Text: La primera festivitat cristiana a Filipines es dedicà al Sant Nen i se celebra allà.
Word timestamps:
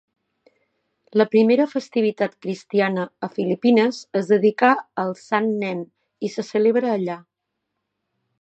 La 1.21 1.25
primera 1.33 1.67
festivitat 1.73 2.33
cristiana 2.45 3.05
a 3.27 3.31
Filipines 3.35 4.01
es 4.23 4.33
dedicà 4.35 4.73
al 5.05 5.15
Sant 5.23 5.53
Nen 5.65 5.87
i 6.29 6.33
se 6.39 6.51
celebra 6.53 6.95
allà. 6.99 7.23